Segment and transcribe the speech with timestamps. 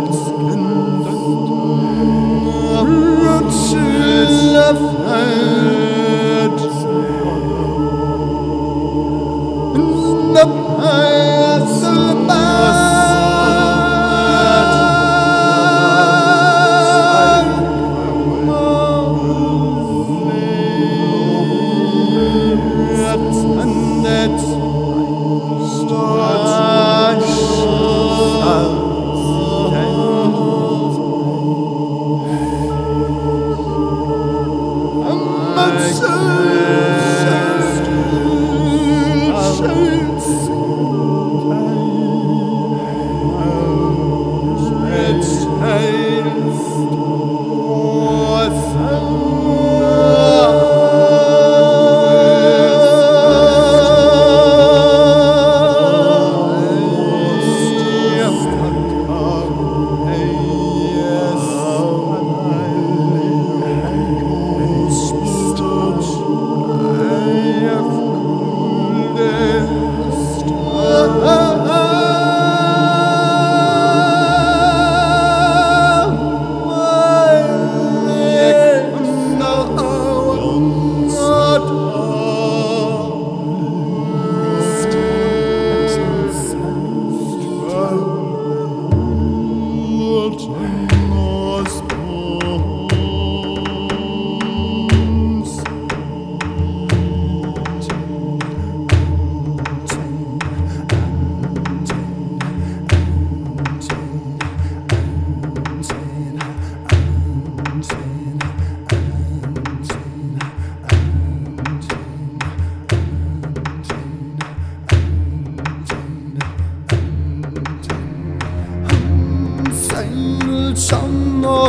[0.00, 0.79] letzten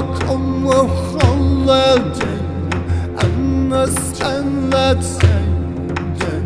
[0.02, 2.42] hakkım ve halledin
[3.24, 6.46] Annes enlet senden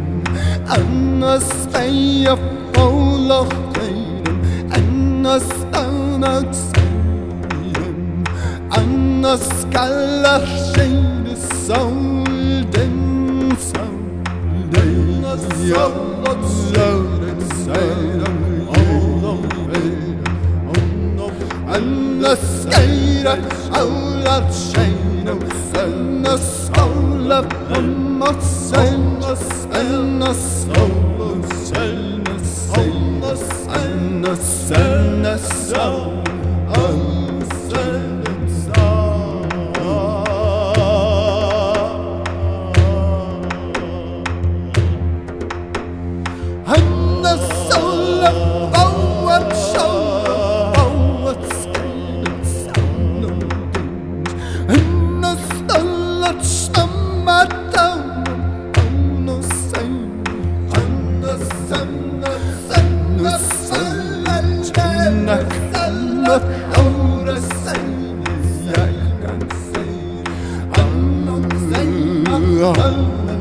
[0.70, 1.94] Annes ben
[2.24, 4.42] yapmavlah değilim
[4.76, 8.24] Annes enet seyim
[8.72, 10.42] Annes kallar
[10.76, 11.36] şeyini
[11.68, 12.96] savdin
[13.72, 15.42] savdin Annes
[15.74, 18.55] sallat seyret seyret
[21.75, 23.38] النسكيرة
[23.80, 25.40] أولاد شينا
[25.84, 27.47] النسكولة
[27.78, 29.36] أمة سينا
[29.75, 32.36] النسكولة سينا
[32.75, 33.38] النسكولة
[33.75, 35.38] النسكولة
[72.67, 73.35] Oh.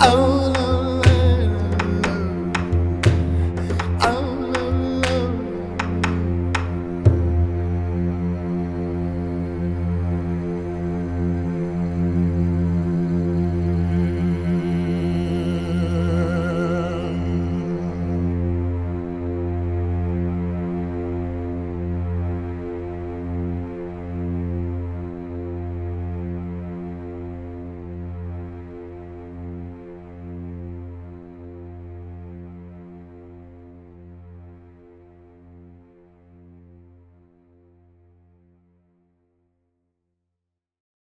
[0.00, 0.43] Oh.